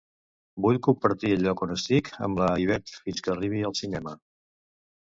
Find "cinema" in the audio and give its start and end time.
3.83-4.21